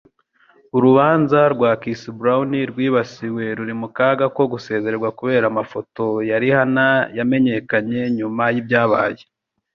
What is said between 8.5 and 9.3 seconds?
y'ibyabaye.